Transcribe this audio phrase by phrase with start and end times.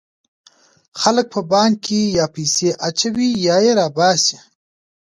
[1.01, 4.37] خلک په بانک کې یا پیسې اچوي یا یې را باسي.